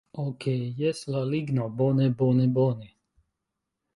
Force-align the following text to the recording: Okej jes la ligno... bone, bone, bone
Okej 0.21 0.61
jes 0.83 1.01
la 1.15 1.19
ligno... 1.25 1.69
bone, 1.81 2.09
bone, 2.21 2.47
bone 2.57 2.89